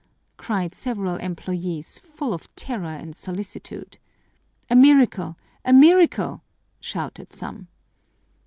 cried 0.35 0.73
several 0.73 1.17
employees, 1.17 1.99
full 1.99 2.33
of 2.33 2.49
terror 2.55 2.87
and 2.87 3.15
solicitude. 3.15 3.99
"A 4.67 4.75
miracle! 4.75 5.37
A 5.63 5.73
miracle!" 5.73 6.41
shouted 6.79 7.31
some. 7.31 7.67